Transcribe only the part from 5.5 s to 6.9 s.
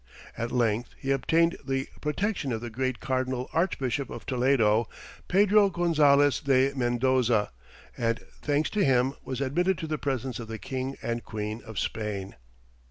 Gonzalez de